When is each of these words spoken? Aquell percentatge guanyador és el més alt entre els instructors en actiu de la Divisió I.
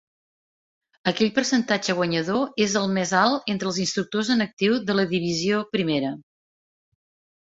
Aquell 1.11 1.29
percentatge 1.35 1.95
guanyador 1.99 2.63
és 2.65 2.73
el 2.81 2.89
més 2.95 3.13
alt 3.19 3.53
entre 3.55 3.71
els 3.73 3.79
instructors 3.87 4.33
en 4.37 4.43
actiu 4.47 4.81
de 4.89 4.97
la 5.01 5.07
Divisió 5.13 5.61
I. 5.85 5.91